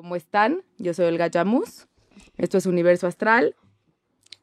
[0.00, 0.62] ¿Cómo están?
[0.78, 1.88] Yo soy Olga Yamus.
[2.36, 3.56] Esto es Universo Astral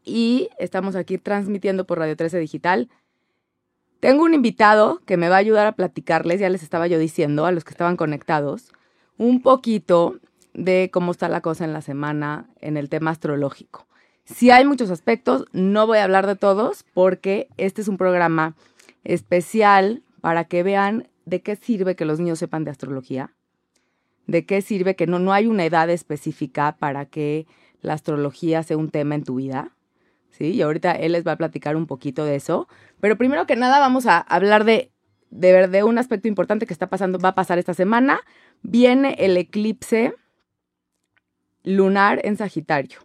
[0.03, 2.89] y estamos aquí transmitiendo por Radio 13 Digital.
[4.01, 7.45] Tengo un invitado que me va a ayudar a platicarles, ya les estaba yo diciendo
[7.45, 8.73] a los que estaban conectados,
[9.17, 10.19] un poquito
[10.53, 13.87] de cómo está la cosa en la semana en el tema astrológico.
[14.25, 18.57] Si hay muchos aspectos, no voy a hablar de todos porque este es un programa
[19.05, 23.31] especial para que vean de qué sirve que los niños sepan de astrología
[24.27, 27.47] de qué sirve que no, no hay una edad específica para que
[27.81, 29.71] la astrología sea un tema en tu vida.
[30.31, 30.51] ¿Sí?
[30.51, 32.67] Y ahorita él les va a platicar un poquito de eso.
[32.99, 34.91] Pero primero que nada vamos a hablar de,
[35.29, 38.19] de, de un aspecto importante que está pasando, va a pasar esta semana.
[38.61, 40.13] Viene el eclipse
[41.63, 42.99] lunar en Sagitario.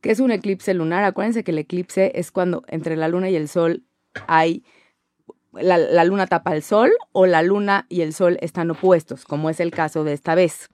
[0.00, 1.04] ¿Qué es un eclipse lunar?
[1.04, 3.84] Acuérdense que el eclipse es cuando entre la luna y el sol
[4.26, 4.64] hay
[5.60, 9.60] la, luna tapa el sol o la luna y el sol están opuestos, como es
[9.60, 10.70] el caso de esta vez.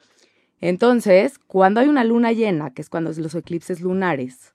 [0.60, 4.54] Entonces, cuando hay una luna llena, que es cuando los eclipses lunares,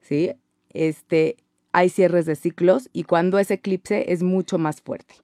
[0.00, 0.32] ¿sí?
[0.72, 1.36] Este,
[1.72, 5.14] hay cierres de ciclos y cuando ese eclipse es mucho más fuerte.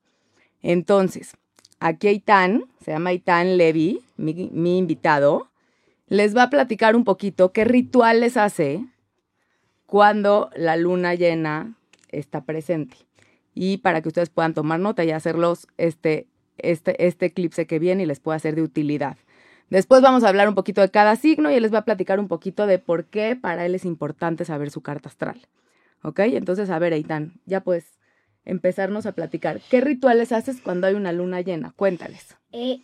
[0.63, 1.37] Entonces,
[1.81, 5.51] aquí Itán, se llama Itán Levi, mi, mi invitado,
[6.09, 8.85] les va a platicar un poquito qué rituales hace
[9.87, 11.75] cuando la luna llena
[12.11, 12.97] está presente
[13.57, 18.03] y para que ustedes puedan tomar nota y hacerlos este, este, este eclipse que viene
[18.03, 19.17] y les pueda ser de utilidad.
[19.71, 22.29] Después vamos a hablar un poquito de cada signo y les va a platicar un
[22.29, 25.49] poquito de por qué para él es importante saber su carta astral.
[26.03, 26.21] ¿Ok?
[26.21, 27.99] Entonces, a ver, Eitan, ya puedes
[28.45, 29.63] empezarnos a platicar.
[29.71, 31.73] ¿Qué rituales haces cuando hay una luna llena?
[31.75, 32.37] Cuéntales.
[32.53, 32.83] Eh,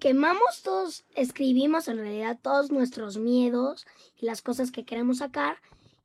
[0.00, 3.86] quemamos todos, escribimos en realidad todos nuestros miedos
[4.20, 5.58] y las cosas que queremos sacar.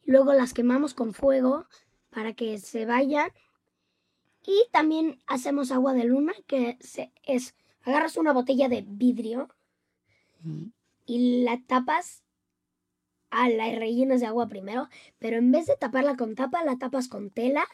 [0.05, 1.65] Luego las quemamos con fuego
[2.09, 3.31] para que se vayan.
[4.45, 9.49] Y también hacemos agua de luna, que se, es, agarras una botella de vidrio
[11.05, 12.23] y la tapas,
[13.29, 14.87] a la rellenas de agua primero,
[15.19, 17.67] pero en vez de taparla con tapa, la tapas con tela.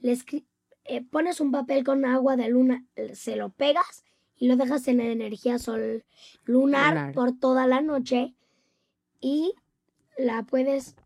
[0.00, 0.18] Le
[0.84, 4.04] eh, pones un papel con agua de luna, se lo pegas
[4.36, 6.04] y lo dejas en energía sol
[6.44, 7.12] lunar.
[7.12, 8.34] por toda la noche
[9.20, 9.54] y
[10.18, 10.96] la puedes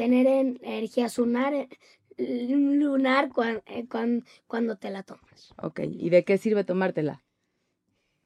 [0.00, 1.68] tener energía lunar,
[2.16, 3.28] lunar
[3.66, 5.52] eh, cuando, te la tomas.
[5.60, 7.22] Ok, ¿y de qué sirve tomártela?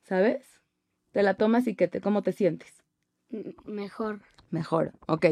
[0.04, 0.60] ¿Sabes?
[1.10, 2.84] Te la tomas y que te, ¿cómo te sientes?
[3.64, 4.20] Mejor.
[4.50, 5.26] Mejor, ok.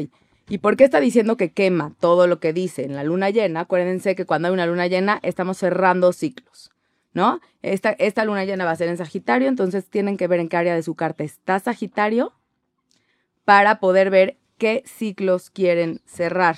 [0.49, 3.61] ¿Y por qué está diciendo que quema todo lo que dice en la luna llena?
[3.61, 6.71] Acuérdense que cuando hay una luna llena estamos cerrando ciclos,
[7.13, 7.39] ¿no?
[7.61, 10.57] Esta, esta luna llena va a ser en Sagitario, entonces tienen que ver en qué
[10.57, 12.33] área de su carta está Sagitario
[13.45, 16.57] para poder ver qué ciclos quieren cerrar,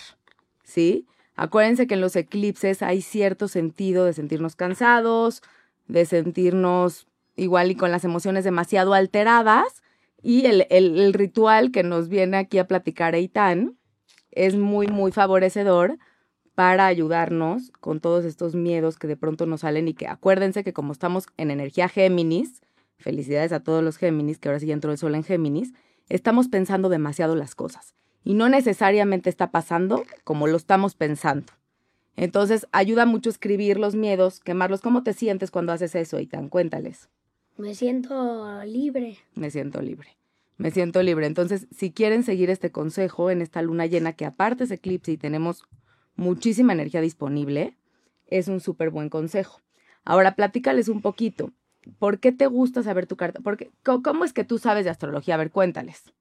[0.64, 1.08] ¿sí?
[1.36, 5.42] Acuérdense que en los eclipses hay cierto sentido de sentirnos cansados,
[5.88, 9.84] de sentirnos igual y con las emociones demasiado alteradas.
[10.22, 13.78] Y el, ritual que nos viene aquí a platicar Eitan
[14.32, 16.00] es muy, muy favorecedor
[16.56, 20.74] para ayudarnos con todos estos miedos que de pronto nos salen y que acuérdense que
[20.74, 22.62] como estamos en energía Géminis,
[22.98, 25.74] felicidades a todos los Géminis, que ahora sí entró el sol en Géminis,
[26.10, 31.54] estamos pensando demasiado las cosas y no necesariamente está pasando como lo estamos pensando.
[32.16, 34.82] Entonces ayuda mucho escribir los miedos, quemarlos.
[34.82, 36.50] ¿Cómo te sientes cuando haces eso, Itan?
[36.50, 37.10] Cuéntales.
[37.58, 39.18] Me siento libre.
[39.36, 40.18] Me siento libre.
[40.58, 41.26] Me siento libre.
[41.26, 45.18] Entonces, si quieren seguir este consejo en esta luna llena, que aparte es eclipse y
[45.18, 45.64] tenemos
[46.16, 47.78] muchísima energía disponible,
[48.28, 49.62] es un súper buen consejo.
[50.06, 51.52] Ahora, platícales un poquito.
[52.00, 53.40] ¿Por qué te gusta saber tu carta?
[53.42, 55.36] Porque, ¿Cómo es que tú sabes de astrología?
[55.36, 56.14] A ver, cuéntales.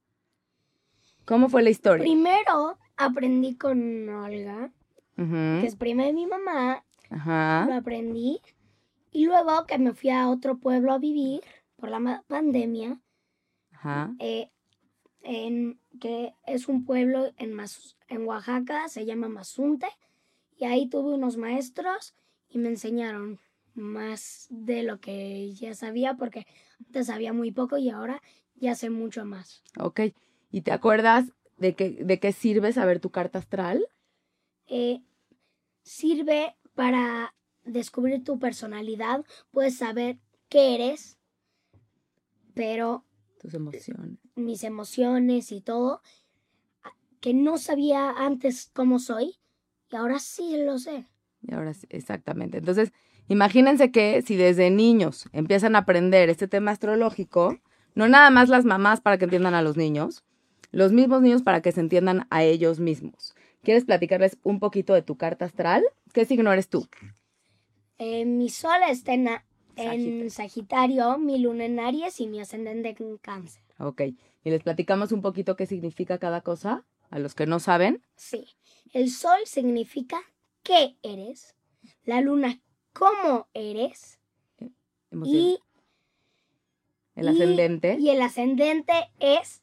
[1.24, 2.04] ¿Cómo fue la historia?
[2.04, 4.70] Primero aprendí con Olga,
[5.16, 6.84] que es prima de mi mamá.
[7.10, 7.66] Ajá.
[7.66, 8.40] Lo aprendí.
[9.10, 11.42] Y luego que me fui a otro pueblo a vivir
[11.76, 13.00] por la pandemia.
[13.72, 14.12] Ajá.
[14.18, 14.50] Eh,
[15.22, 17.56] en, que es un pueblo en,
[18.08, 19.88] en Oaxaca, se llama Mazunte.
[20.56, 22.14] Y ahí tuve unos maestros
[22.48, 23.40] y me enseñaron
[23.74, 26.46] más de lo que ya sabía, porque
[26.86, 28.22] antes sabía muy poco y ahora
[28.56, 29.62] ya sé mucho más.
[29.78, 30.00] Ok.
[30.50, 33.86] ¿Y te acuerdas de, qué, de qué sirve saber tu carta astral?
[34.66, 35.02] Eh,
[35.82, 37.34] sirve para
[37.64, 39.24] descubrir tu personalidad.
[39.50, 40.18] Puedes saber
[40.48, 41.18] qué eres,
[42.54, 43.04] pero...
[43.40, 44.18] Tus emociones.
[44.36, 46.00] Mis emociones y todo.
[47.20, 49.38] Que no sabía antes cómo soy
[49.90, 51.06] y ahora sí lo sé.
[51.42, 52.58] Y ahora sí, exactamente.
[52.58, 52.92] Entonces,
[53.28, 57.58] imagínense que si desde niños empiezan a aprender este tema astrológico,
[57.94, 60.24] no nada más las mamás para que entiendan a los niños,
[60.72, 63.34] los mismos niños para que se entiendan a ellos mismos.
[63.62, 65.84] ¿Quieres platicarles un poquito de tu carta astral?
[66.12, 66.86] ¿Qué signo eres tú?
[67.98, 69.28] Eh, mi sol está en
[69.76, 73.62] En Sagitario, mi luna en Aries y mi ascendente en Cáncer.
[73.78, 74.02] Ok.
[74.44, 76.84] ¿Y les platicamos un poquito qué significa cada cosa?
[77.10, 78.02] A los que no saben.
[78.16, 78.46] Sí.
[78.92, 80.20] El sol significa
[80.62, 81.54] qué eres.
[82.04, 82.60] La luna,
[82.94, 84.18] cómo eres.
[85.10, 85.58] Hemos Y.
[87.16, 87.96] El ascendente.
[88.00, 89.62] y el ascendente es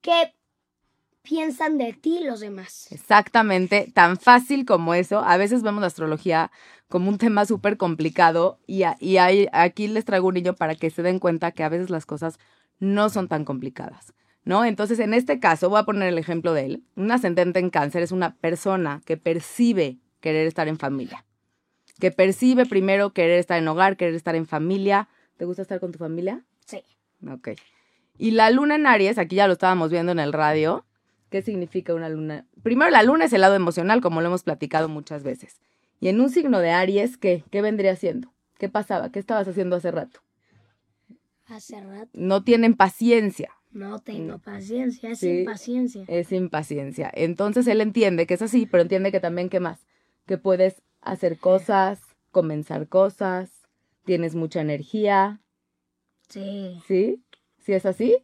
[0.00, 0.34] qué
[1.22, 2.90] piensan de ti los demás.
[2.92, 5.20] Exactamente, tan fácil como eso.
[5.20, 6.50] A veces vemos la astrología
[6.88, 9.16] como un tema súper complicado y, a- y
[9.52, 12.38] aquí les traigo un niño para que se den cuenta que a veces las cosas
[12.78, 14.12] no son tan complicadas,
[14.44, 14.64] ¿no?
[14.64, 16.84] Entonces, en este caso, voy a poner el ejemplo de él.
[16.96, 21.24] Un ascendente en cáncer es una persona que percibe querer estar en familia,
[22.02, 25.08] que percibe primero querer estar en hogar, querer estar en familia.
[25.36, 26.42] ¿Te gusta estar con tu familia?
[26.66, 26.82] Sí.
[27.30, 27.50] Ok.
[28.18, 30.84] Y la luna en Aries, aquí ya lo estábamos viendo en el radio.
[31.30, 32.44] ¿Qué significa una luna?
[32.64, 35.60] Primero, la luna es el lado emocional, como lo hemos platicado muchas veces.
[36.00, 37.44] Y en un signo de Aries, ¿qué?
[37.52, 38.32] ¿Qué vendría siendo?
[38.58, 39.12] ¿Qué pasaba?
[39.12, 40.18] ¿Qué estabas haciendo hace rato?
[41.46, 45.38] Hace rato No tienen paciencia, no tengo paciencia, es Sí.
[45.38, 46.04] impaciencia.
[46.08, 47.12] es impaciencia.
[47.14, 49.86] Entonces él entiende que es así, pero entiende que también, ¿qué más?
[50.26, 52.00] Que puedes hacer cosas,
[52.30, 53.50] comenzar cosas,
[54.04, 55.42] tienes mucha energía,
[56.32, 56.80] Sí.
[56.86, 57.22] ¿Sí?
[57.58, 58.16] ¿Sí es así?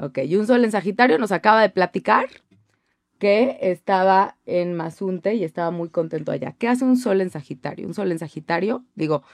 [0.00, 2.26] Ok, y un sol en Sagitario nos acaba de platicar
[3.18, 6.54] que estaba en Mazunte y estaba muy contento allá.
[6.56, 7.88] ¿Qué hace un sol en Sagitario?
[7.88, 9.24] Un sol en Sagitario, digo,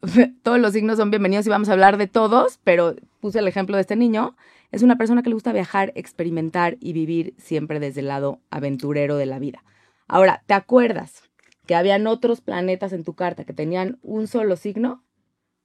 [0.42, 3.76] todos los signos son bienvenidos y vamos a hablar de todos, pero puse el ejemplo
[3.76, 4.34] de este niño.
[4.70, 9.16] Es una persona que le gusta viajar, experimentar y vivir siempre desde el lado aventurero
[9.16, 9.62] de la vida.
[10.08, 11.30] Ahora, ¿te acuerdas
[11.66, 15.02] que habían otros planetas en tu carta que tenían un solo signo?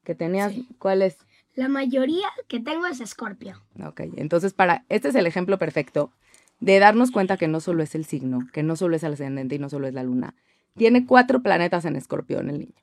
[0.03, 0.67] Que tenías, Sí.
[0.79, 1.17] ¿cuál es?
[1.55, 3.61] La mayoría que tengo es Escorpio.
[3.83, 6.11] Ok, entonces para, este es el ejemplo perfecto
[6.59, 9.55] de darnos cuenta que no solo es el signo, que no solo es el ascendente
[9.55, 10.35] y no solo es la luna.
[10.75, 12.75] Tiene cuatro planetas en escorpión el niño.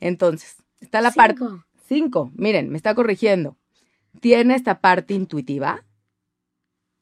[0.00, 1.36] Entonces, está la parte...
[1.38, 1.64] Cinco.
[1.86, 3.56] Cinco, miren, me está corrigiendo.
[4.20, 5.84] Tiene esta parte intuitiva,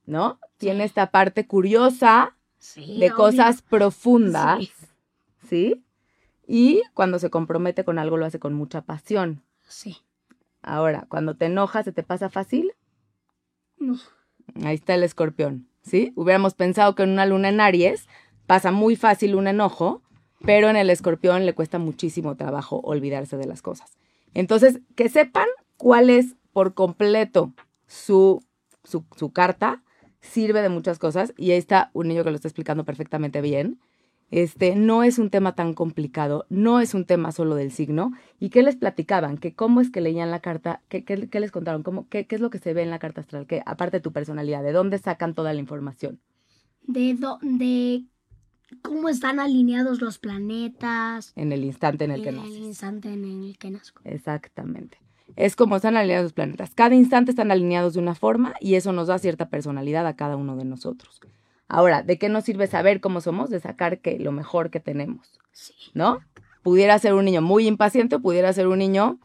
[0.07, 0.39] ¿no?
[0.59, 0.87] Tiene Sí.
[0.87, 3.15] esta parte curiosa Sí, de obvio.
[3.17, 4.73] cosas profundas, Sí.
[5.51, 5.85] ¿Sí?
[6.47, 9.43] Y cuando se compromete con algo lo hace con mucha pasión.
[9.69, 9.99] Sí.
[10.63, 12.73] Ahora, cuando te enojas, ¿se te pasa fácil?
[13.79, 13.97] No.
[14.65, 16.13] Ahí está el escorpión, ¿sí?
[16.17, 18.09] Hubiéramos pensado que en una luna en Aries
[18.47, 20.03] pasa muy fácil un enojo,
[20.45, 23.93] pero en el escorpión le cuesta muchísimo trabajo olvidarse de las cosas.
[24.35, 27.53] Entonces, que sepan cuál es por completo
[27.87, 28.45] su,
[28.85, 29.83] su, su carta,
[30.21, 33.81] sirve de muchas cosas y ahí está un niño que lo está explicando perfectamente bien.
[34.31, 38.13] Este no es un tema tan complicado, no es un tema solo del signo.
[38.39, 39.39] ¿Y qué les platicaban?
[39.39, 42.37] Que cómo es que leían la carta, qué, qué- qué les contaron, ¿Cómo, qué, qué
[42.37, 44.73] es lo que se ve en la carta astral, que aparte de tu personalidad, ¿de
[44.73, 46.21] dónde sacan toda la información?
[46.87, 48.05] De, do- de
[48.83, 51.33] cómo están alineados los planetas.
[51.35, 52.55] En el instante en el que en naces.
[52.57, 54.01] el instante en el que nazco.
[54.05, 54.99] Exactamente.
[55.37, 56.73] Es como están alineados los planetas.
[56.75, 60.37] Cada instante están alineados de una forma y eso nos da cierta personalidad a cada
[60.37, 61.21] uno de nosotros.
[61.73, 63.49] Ahora, ¿de qué nos sirve saber cómo somos?
[63.49, 65.73] De sacar que lo mejor que tenemos, Sí.
[65.95, 66.19] ¿no?
[66.63, 69.19] Pudiera ser un niño muy impaciente, pudiera ser un niño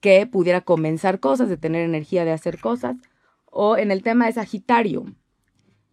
[0.00, 2.96] que pudiera comenzar cosas, de tener energía de hacer cosas.
[3.46, 5.04] O en el tema de Sagitario,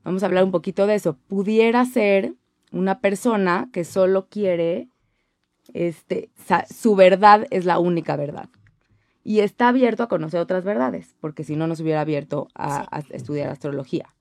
[0.04, 1.16] vamos a hablar un poquito de eso.
[1.28, 2.34] Pudiera ser
[2.72, 4.90] una persona que solo quiere,
[5.74, 6.32] este,
[6.74, 8.50] su verdad es la única verdad.
[9.24, 12.82] Y está abierto a conocer otras verdades, porque si no, no se hubiera abierto a,
[12.82, 12.88] Sí.
[13.13, 14.16] a estudiar astrología,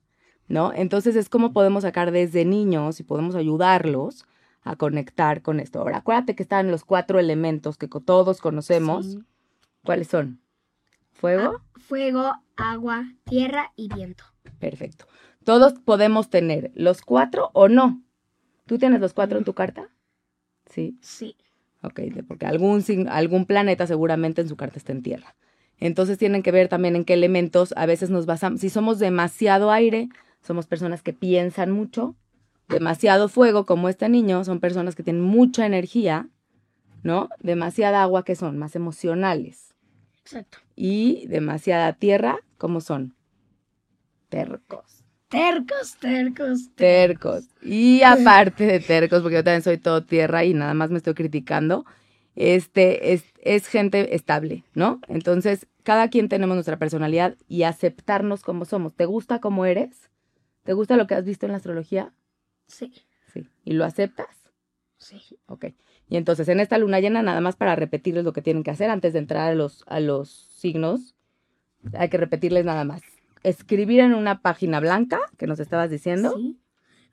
[0.49, 0.73] ¿no?
[0.75, 4.27] Entonces es como podemos sacar desde niños y podemos ayudarlos
[4.63, 5.81] a conectar con esto.
[5.81, 9.07] Ahora, acuérdate que están los cuatro elementos que todos conocemos.
[9.07, 9.19] Sí.
[9.85, 10.41] ¿Cuáles son?
[11.13, 11.57] ¿Fuego?
[11.57, 14.25] Ah, fuego, agua, tierra y viento.
[14.59, 15.07] Perfecto.
[15.45, 18.03] Todos podemos tener los cuatro o no.
[18.67, 19.89] ¿Tú tienes los cuatro en tu carta?
[20.67, 20.99] Sí.
[21.01, 21.37] Sí.
[21.83, 25.35] Ok, porque algún, algún planeta seguramente en su carta está en tierra.
[25.79, 28.61] Entonces tienen que ver también en qué elementos a veces nos basamos.
[28.61, 30.09] Si somos demasiado aire,
[30.43, 32.17] somos personas que piensan mucho.
[32.69, 36.29] Demasiado fuego, como este niño, son personas que tienen mucha energía,
[37.03, 37.31] ¿no?
[37.41, 39.75] Demasiada agua, que son más emocionales.
[40.21, 40.59] Exacto.
[40.77, 43.15] Y demasiada tierra, como son?
[44.29, 45.05] Tercos.
[45.29, 46.75] Tercos, tercos.
[46.75, 47.49] Tercos.
[47.63, 51.15] Y aparte de tercos, porque yo también soy todo tierra y nada más me estoy
[51.15, 51.85] criticando,
[52.35, 55.01] este es, es gente estable, ¿no?
[55.09, 58.95] Entonces, cada quien tenemos nuestra personalidad y aceptarnos como somos.
[58.95, 60.08] ¿Te gusta como eres?
[60.69, 62.13] ¿Te gusta lo que has visto en la astrología?
[62.67, 62.93] Sí.
[63.33, 63.49] Sí.
[63.65, 64.29] ¿Y lo aceptas?
[64.99, 65.19] Sí.
[65.47, 65.69] Ok.
[66.11, 68.91] Y entonces, en esta luna llena, nada más para repetirles lo que tienen que hacer
[68.91, 71.15] antes de entrar a los, a los signos,
[71.95, 73.01] hay que repetirles nada más.
[73.45, 76.59] Escribir en una página blanca, que nos estabas diciendo, Sí.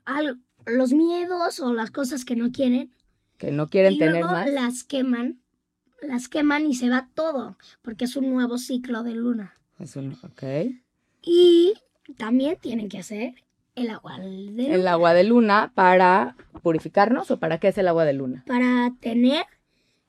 [0.04, 2.92] Al- los miedos o las cosas que no quieren.
[3.38, 4.50] que no quieren y tener luego más.
[4.50, 5.40] las queman.
[6.02, 9.54] las queman y se va todo, porque es un nuevo ciclo de luna.
[9.78, 10.42] Es un, ok.
[11.22, 11.72] Y
[12.18, 13.34] también tienen que hacer
[13.76, 17.86] el agua de luna El agua de luna para purificarnos o para qué es el
[17.88, 18.42] agua de luna?
[18.46, 19.44] para tener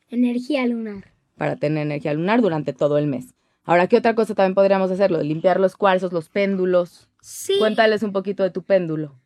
[0.10, 1.14] energía lunar.
[1.38, 3.36] Para tener energía lunar durante todo el mes.
[3.64, 5.22] Ahora, ¿qué otra cosa también podríamos hacerlo?
[5.22, 7.10] Limpiar los cuarzos, los péndulos.
[7.22, 9.20] Sí, Cuéntales un poquito de tu péndulo.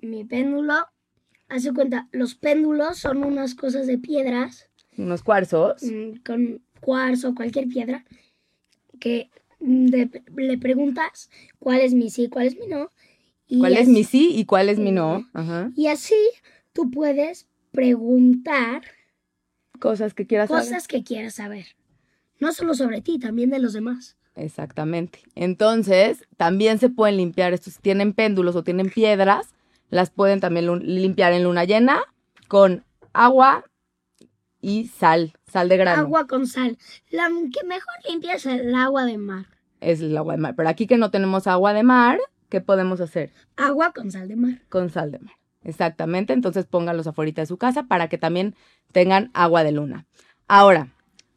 [0.00, 0.74] mi péndulo,
[1.48, 5.82] hace cuenta, los péndulos son unas cosas de piedras Unos cuarzos.
[5.82, 8.04] mm, con cuarzo, cualquier piedra,
[9.00, 12.90] que de- le preguntas cuál es mi sí, cuál es mi no.
[13.48, 15.26] y ¿Cuál es mi sí y cuál es mi no?
[15.32, 15.70] Ajá.
[15.76, 16.16] Y así
[16.72, 18.82] tú puedes preguntar
[19.78, 20.64] Cosas que quieras saber.
[20.64, 21.66] cosas que quieras saber.
[22.40, 24.16] No solo sobre ti, también de los demás.
[24.34, 25.20] Exactamente.
[25.34, 27.74] Entonces, también se pueden limpiar estos.
[27.74, 29.48] Si tienen péndulos o tienen piedras,
[29.90, 32.02] las pueden también limpiar en luna llena
[32.48, 33.64] con agua
[34.66, 36.02] y sal, sal de grano.
[36.02, 36.76] Agua con sal.
[37.10, 39.46] La que mejor limpia es el agua de mar.
[39.80, 40.54] Es el agua de mar.
[40.56, 42.18] Pero aquí que no tenemos agua de mar,
[42.48, 43.30] ¿qué podemos hacer?
[43.56, 44.62] Agua con sal de mar.
[44.68, 45.34] Con sal de mar.
[45.62, 46.32] Exactamente.
[46.32, 48.56] Entonces pónganlos afuera de su casa para que también
[48.90, 50.04] tengan agua de luna.
[50.48, 50.88] Ahora,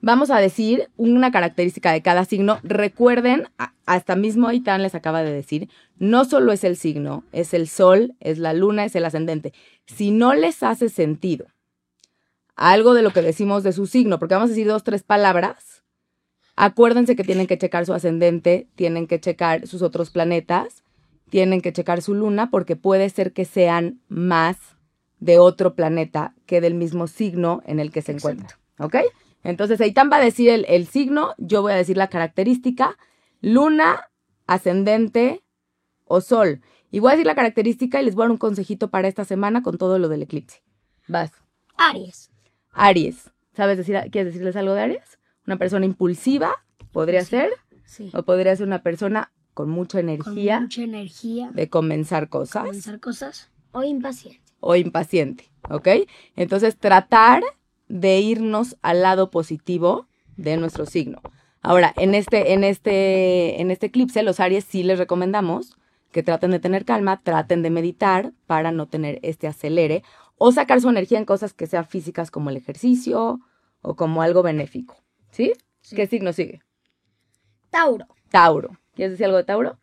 [0.02, 2.58] vamos a decir una característica de cada signo.
[2.64, 3.48] Recuerden,
[3.86, 5.70] hasta mismo Itán les acaba de decir,
[6.00, 9.54] no solo es el signo, es el sol, es la luna, es el ascendente.
[9.86, 11.46] Si no les hace sentido
[12.60, 15.84] algo de lo que decimos de su signo, porque vamos a decir dos, tres palabras,
[16.58, 20.84] acuérdense que tienen que checar su ascendente, tienen que checar sus otros planetas,
[21.30, 24.58] tienen que checar su luna, porque puede ser que sean más
[25.20, 28.60] de otro planeta que del mismo signo en el que se encuentra.
[28.78, 28.96] ¿Ok?
[29.44, 32.98] Entonces, Eitan va a decir el, el signo, yo voy a decir la característica,
[33.40, 34.10] luna,
[34.48, 35.44] ascendente
[36.04, 36.62] o sol.
[36.92, 39.24] Y voy a decir la característica y les voy a dar un consejito para esta
[39.24, 40.62] semana con todo lo del eclipse.
[41.08, 41.32] Vas.
[41.78, 42.30] Aries.
[42.74, 43.30] Aries.
[43.56, 45.20] ¿Sabes decir, quieres decirles algo de Aries?
[45.48, 47.28] Una persona impulsiva, podría Sí.
[47.32, 47.50] ser,
[47.86, 48.12] Sí.
[48.14, 51.50] o podría ser una persona con mucha Con energía mucha energía.
[51.54, 53.50] de comenzar cosas Comenzar cosas.
[53.72, 54.42] O impaciente.
[54.62, 55.88] o impaciente, ¿ok?
[56.36, 57.44] Entonces, tratar
[57.88, 60.08] de irnos al lado positivo
[60.38, 61.22] de nuestro signo.
[61.62, 65.76] Ahora, en este, en este, en este eclipse, los Aries sí les recomendamos
[66.12, 70.04] que traten de tener calma, traten de meditar para no tener este acelere
[70.40, 73.40] o sacar su energía en cosas que sean físicas como el ejercicio
[73.82, 74.96] o como algo benéfico,
[75.30, 75.54] ¿sí?
[75.82, 75.96] Sí.
[75.96, 76.62] ¿Qué signo sigue?
[77.70, 78.08] Tauro.
[78.30, 78.72] Tauro.
[78.96, 79.78] ¿Quieres decir algo de Tauro?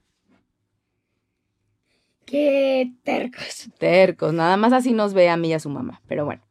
[2.24, 3.70] Qué tercos.
[3.78, 6.00] tercos, nada más así nos ve a mí y a su mamá.
[6.08, 6.42] Pero bueno,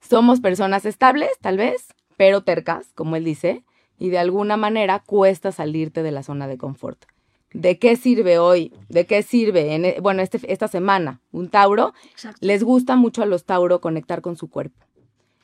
[0.00, 3.64] somos personas estables, tal vez, pero tercas, como él dice,
[3.98, 7.06] y de alguna manera cuesta salirte de la zona de confort.
[7.52, 8.72] ¿De qué sirve hoy?
[8.88, 11.94] ¿De qué sirve, en, e- bueno, este, esta semana, un Tauro?
[12.10, 12.38] Exacto.
[12.42, 14.84] Les gusta mucho a los Tauro conectar con su cuerpo.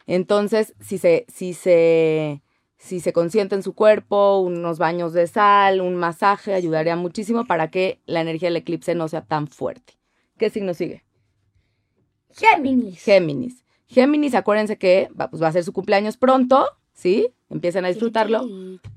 [0.06, 2.42] Entonces, si se, si se,
[2.76, 7.70] si se consiente en su cuerpo, unos baños de sal, un masaje, ayudaría muchísimo para
[7.70, 9.94] que la energía del eclipse no sea tan fuerte.
[10.36, 11.04] ¿Qué signo sigue?
[12.32, 13.02] Géminis.
[13.02, 13.64] Géminis.
[13.86, 17.34] Géminis, acuérdense que va, pues va a ser su cumpleaños pronto, ¿sí?
[17.50, 18.46] Empiecen a disfrutarlo,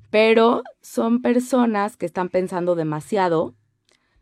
[0.09, 3.53] pero son personas que están pensando demasiado.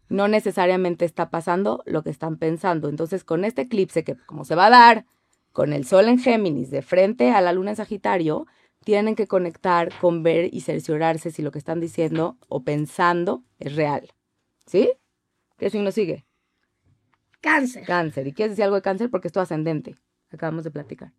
[0.10, 2.90] No necesariamente está pasando lo que están pensando.
[2.90, 5.06] Entonces, con este eclipse, que como se va a dar
[5.52, 8.46] con el sol en Géminis de frente a la luna en Sagitario,
[8.84, 13.76] tienen que conectar con ver y cerciorarse si lo que están diciendo o pensando es
[13.76, 14.10] real.
[14.68, 14.92] ¿Sí?
[15.58, 16.26] ¿Qué signo sigue?
[17.42, 17.86] Cáncer.
[17.86, 18.28] Cáncer.
[18.28, 19.10] ¿Y quieres decir algo de cáncer?
[19.10, 19.96] Porque es tu ascendente.
[20.32, 21.14] Acabamos de platicar.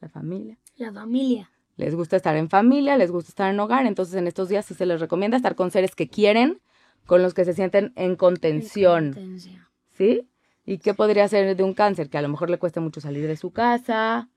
[0.00, 0.58] La familia.
[0.76, 1.50] La familia.
[1.76, 3.86] Les gusta estar en familia, les gusta estar en hogar.
[3.86, 6.60] Entonces, en estos días sí se les recomienda estar con seres que quieren,
[7.06, 9.12] con los que se sienten en contención.
[9.12, 9.66] Contención.
[9.92, 10.28] ¿Sí?
[10.64, 12.08] ¿Y qué podría ser de un cáncer?
[12.08, 14.28] Que a lo mejor le cueste mucho salir de su casa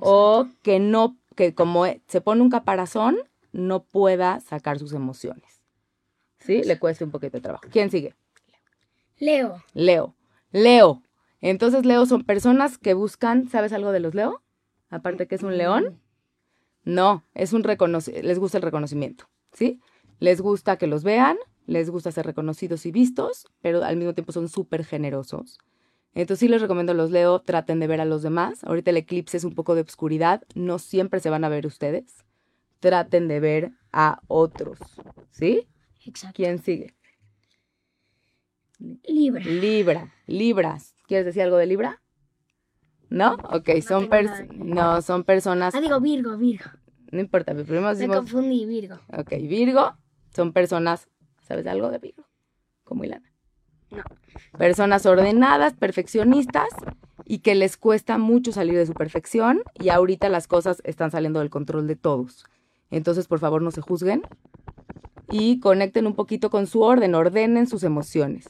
[0.00, 3.18] o que no, que como se pone un caparazón,
[3.52, 5.62] no pueda sacar sus emociones.
[6.38, 6.62] ¿Sí?
[6.64, 7.64] Le cueste un poquito de trabajo.
[7.70, 8.14] ¿Quién sigue?
[9.18, 9.62] Leo.
[9.74, 10.14] Leo.
[10.52, 11.02] Leo.
[11.40, 14.42] Entonces, Leo son personas que buscan, ¿sabes algo de los Leo?
[14.90, 16.00] Aparte que es un león.
[16.86, 19.80] No, es un les gusta el reconocimiento, ¿sí?
[20.20, 24.30] Les gusta que los vean, les gusta ser reconocidos y vistos, pero al mismo tiempo
[24.30, 25.58] son súper generosos.
[26.14, 28.62] Entonces sí les recomiendo los Leo, traten de ver a los demás.
[28.62, 32.24] Ahorita el eclipse es un poco de obscuridad, no siempre se van a ver ustedes.
[32.78, 34.78] Traten de ver a otros,
[35.32, 35.66] ¿sí?
[36.06, 36.36] Exacto.
[36.36, 36.94] ¿Quién sigue?
[38.78, 39.44] Libra.
[39.44, 40.94] Libra, Libras.
[41.08, 42.00] ¿Quieres decir algo de Libra?
[43.08, 43.34] ¿No?
[43.34, 44.66] Ok, son, tengo pers- nada que ver.
[44.66, 46.64] no, son personas, Ah, digo Virgo, Virgo.
[47.12, 48.96] no importa, pero primero Me decimos, confundí, Virgo.
[49.16, 49.94] ok, Virgo,
[50.34, 51.08] son personas,
[51.42, 52.24] ¿sabes algo de Virgo?
[52.84, 53.32] Como Ilana.
[53.90, 54.02] No.
[54.58, 56.68] Personas ordenadas, perfeccionistas
[57.24, 61.38] y que les cuesta mucho salir de su perfección y ahorita las cosas están saliendo
[61.38, 62.44] del control de todos.
[62.90, 64.22] Entonces, por favor, no se juzguen
[65.30, 68.48] y conecten un poquito con su orden, ordenen sus emociones.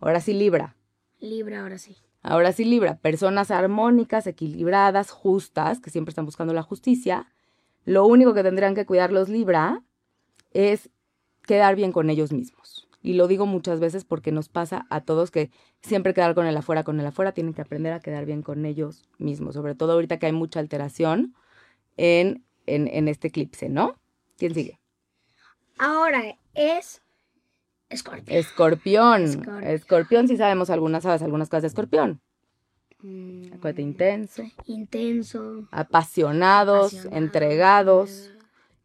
[0.00, 0.74] Ahora sí, Libra.
[1.20, 1.96] Libra, ahora sí.
[2.22, 7.26] Ahora sí, Libra, personas armónicas, equilibradas, justas, que siempre están buscando la justicia.
[7.84, 9.82] Lo único que tendrían que cuidar los Libra
[10.52, 10.90] es
[11.42, 12.88] quedar bien con ellos mismos.
[13.02, 15.50] Y lo digo muchas veces porque nos pasa a todos que
[15.80, 18.64] siempre quedar con el afuera, con el afuera, tienen que aprender a quedar bien con
[18.64, 21.34] ellos mismos, sobre todo ahorita que hay mucha alteración
[21.96, 23.96] en, en, en este eclipse, ¿no?
[24.38, 24.78] ¿Quién sigue?
[25.78, 27.01] Ahora es
[27.92, 28.36] Escorpio.
[28.38, 29.22] Escorpión.
[29.24, 29.68] Escorpio.
[29.68, 32.20] Escorpión, sí sabemos algunas, sabes algunas cosas de escorpión.
[33.02, 35.66] Mm, Acuérdate, intenso, Intenso.
[35.72, 37.16] apasionados, apasionado.
[37.18, 38.30] entregados.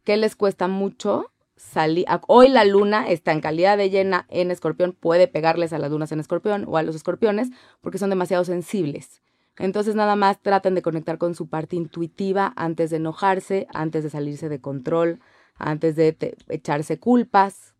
[0.04, 1.30] ¿Qué les cuesta mucho?
[1.56, 2.04] Salir.
[2.26, 6.10] Hoy la luna está en calidad de llena en escorpión, puede pegarles a las lunas
[6.12, 7.50] en escorpión o a los escorpiones
[7.80, 9.22] porque son demasiado sensibles.
[9.58, 14.10] Entonces nada más traten de conectar con su parte intuitiva antes de enojarse, antes de
[14.10, 15.18] salirse de control,
[15.56, 16.16] antes de
[16.48, 17.74] echarse culpas.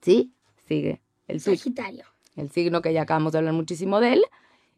[0.00, 0.32] ¿Sí?
[0.66, 2.04] Sigue el Sagitario.
[2.36, 4.22] el signo que ya acabamos de hablar muchísimo de él.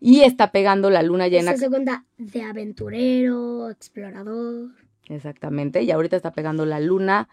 [0.00, 1.50] Y está pegando la luna llena.
[1.52, 4.70] Esta segunda de aventurero, explorador,
[5.08, 5.82] Exactamente.
[5.82, 7.28] Y ahorita está pegando la luna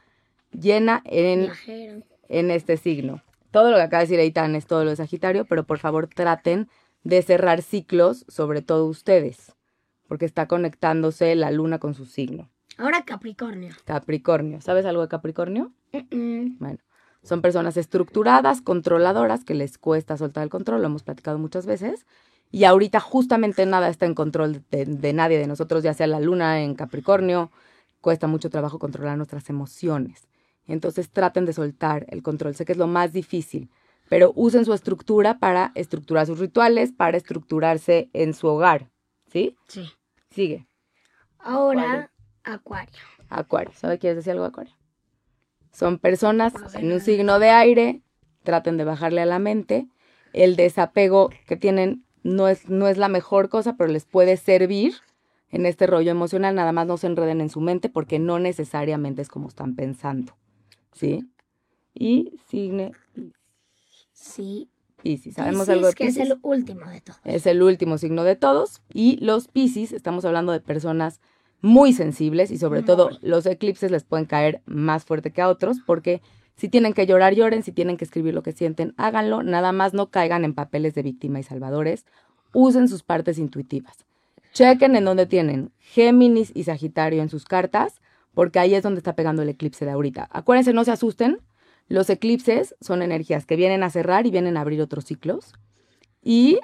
[0.52, 2.04] llena en, viajero.
[2.28, 3.22] en este signo.
[3.52, 6.08] Todo lo que acaba de decir Eitan es todo lo de Sagitario, pero por favor
[6.08, 6.68] traten
[7.04, 9.54] de cerrar ciclos, sobre todo ustedes,
[10.08, 12.50] porque está conectándose la luna con su signo.
[12.78, 13.74] Ahora Capricornio.
[13.86, 14.60] Capricornio.
[14.62, 15.72] ¿Sabes algo de Capricornio?
[16.12, 16.80] Bueno,
[17.24, 22.06] son personas estructuradas, controladoras, que les cuesta soltar el control, lo hemos platicado muchas veces.
[22.52, 26.20] Y ahorita justamente nada está en control de, de nadie de nosotros, ya sea la
[26.20, 27.52] luna en Capricornio,
[28.00, 30.28] cuesta mucho trabajo controlar nuestras emociones.
[30.66, 32.56] Entonces traten de soltar el control.
[32.56, 33.70] Sé que es lo más difícil,
[34.10, 38.90] pero usen su estructura para estructurar sus rituales, para estructurarse en su hogar.
[39.32, 39.58] ¿Sí?
[39.68, 39.90] Sí.
[40.30, 40.68] Sigue.
[41.40, 42.12] Ahora
[42.48, 43.02] Acuario.
[43.30, 43.74] Acuario.
[43.76, 44.74] ¿Sabe quieres decir algo, Acuario?
[45.78, 48.02] Son personas en un signo de aire,
[48.42, 49.88] traten de bajarle a la mente.
[50.34, 54.96] El desapego que tienen no es, no es la mejor cosa, pero les puede servir
[55.52, 56.56] en este rollo emocional.
[56.56, 60.36] Nada más no se enreden en su mente porque no necesariamente es como están pensando.
[60.94, 61.30] ¿Sí?
[61.94, 62.90] Y signo
[64.14, 64.72] Sí.
[65.04, 65.36] Piscis.
[65.36, 67.20] ¿Sabemos Piscis, algo de que es el último de todos.
[67.24, 68.82] Es el último signo de todos.
[68.92, 71.22] Y los Piscis, estamos hablando de personas
[71.62, 75.78] muy sensibles y sobre todo los eclipses les pueden caer más fuerte que a otros
[75.86, 76.22] porque
[76.56, 79.44] si tienen que llorar, lloren, si tienen que escribir lo que sienten, háganlo.
[79.44, 82.06] Nada más no caigan en papeles de víctima y salvadores.
[82.54, 84.06] Usen sus partes intuitivas.
[84.54, 88.02] Chequen en dónde tienen Géminis y Sagitario en sus cartas
[88.34, 90.28] porque ahí es donde está pegando el eclipse de ahorita.
[90.32, 91.40] Acuérdense, no se asusten.
[91.88, 95.54] Los eclipses son energías que vienen a cerrar y vienen a abrir otros ciclos.
[96.24, 96.60] Y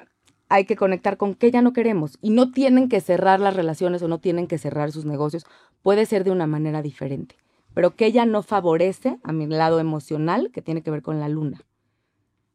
[0.53, 2.19] hay que conectar con qué ya no queremos.
[2.21, 5.47] Y no tienen que cerrar las relaciones o no tienen que cerrar sus negocios.
[5.81, 7.37] Puede ser de una manera diferente.
[7.73, 11.27] Pero que ella no favorece a mi lado emocional que tiene que ver con la
[11.27, 11.63] luna.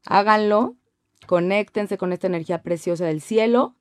[0.06, 0.76] Háganlo,
[1.26, 3.74] conéctense con esta energía preciosa del cielo.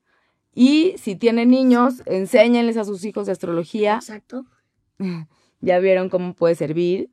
[0.51, 3.95] Y si tienen niños, enséñenles a sus hijos de astrología.
[3.95, 4.45] Exacto.
[5.60, 7.10] Ya vieron cómo puede servir.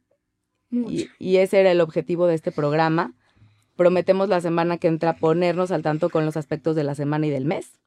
[0.69, 0.93] Mucho.
[0.93, 3.15] Y, y ese era el objetivo de este programa.
[3.77, 7.31] Prometemos la semana que entra ponernos al tanto con los aspectos de la semana y
[7.31, 7.79] del mes.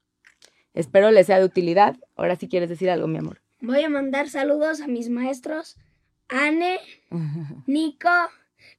[0.73, 1.97] Espero les sea de utilidad.
[2.15, 3.41] Ahora sí quieres decir algo, mi amor.
[3.61, 5.77] Voy a mandar saludos a mis maestros,
[6.29, 6.79] Anne,
[7.67, 8.09] Nico,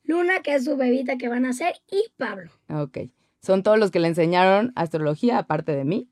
[0.05, 2.51] Luna, que es su bebita que van a hacer, y Pablo.
[2.68, 2.99] ok.
[3.40, 6.09] Son todos los que le enseñaron astrología, aparte de mí.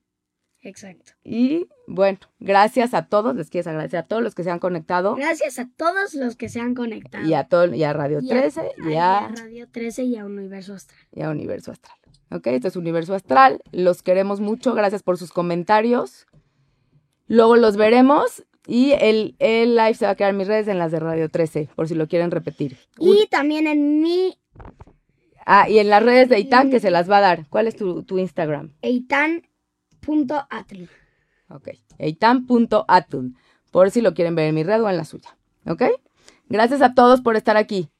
[0.67, 1.13] Exacto.
[1.25, 3.37] Y bueno, gracias a todos.
[3.37, 5.15] Les quiero agradecer a todos los que se han conectado.
[5.15, 7.25] Gracias a todos los que se han conectado.
[7.27, 10.17] Y a, todo, y a Radio Y a- 13 y a, a Radio 13 y
[10.17, 11.01] a Universo Astral.
[11.13, 11.97] y a Universo Astral.
[12.33, 13.61] Ok, esto es Universo Astral.
[13.71, 14.75] Los queremos mucho.
[14.75, 16.27] Gracias por sus comentarios.
[17.29, 18.45] Luego los veremos.
[18.67, 21.29] Y el, el live se va a quedar en mis redes en las de Radio
[21.29, 22.77] 13, por si lo quieren repetir.
[22.99, 24.37] Y también en mi
[25.49, 27.47] Ah, y en las redes de Itán que se las va a dar.
[27.49, 28.73] ¿Cuál es tu, tu Instagram?
[30.07, 30.85] eitan.atl.
[31.49, 31.69] Ok.
[31.99, 33.37] eitan.atun.
[33.71, 35.37] Por si lo quieren ver en mi red o en la suya.
[35.67, 35.83] ¿Ok?
[36.49, 37.91] Gracias a todos por estar aquí.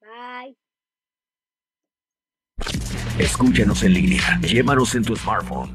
[0.00, 0.56] Bye.
[3.18, 4.40] Escúchanos en línea.
[4.40, 5.74] Llévanos en tu smartphone,